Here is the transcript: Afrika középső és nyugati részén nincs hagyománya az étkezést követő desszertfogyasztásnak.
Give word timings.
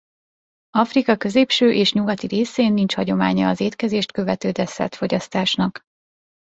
Afrika 0.75 1.17
középső 1.17 1.71
és 1.71 1.93
nyugati 1.93 2.27
részén 2.27 2.73
nincs 2.73 2.95
hagyománya 2.95 3.47
az 3.49 3.59
étkezést 3.59 4.11
követő 4.11 4.51
desszertfogyasztásnak. 4.51 5.81